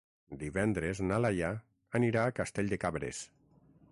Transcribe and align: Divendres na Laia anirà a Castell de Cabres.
Divendres 0.43 1.01
na 1.09 1.19
Laia 1.25 1.51
anirà 2.01 2.25
a 2.25 2.33
Castell 2.39 2.75
de 2.75 2.83
Cabres. 2.87 3.23